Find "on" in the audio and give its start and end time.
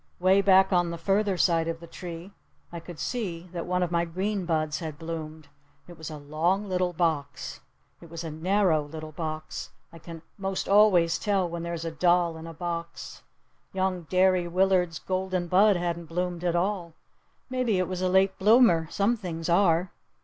0.73-0.89